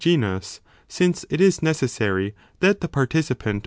1, 0.01 0.03
genus, 0.13 0.61
since 0.87 1.25
it 1.29 1.39
is 1.39 1.61
necessary 1.61 2.33
that 2.59 2.81
the 2.81 2.87
participant 2.87 3.57
<; 3.57 3.57
seq. 3.57 3.59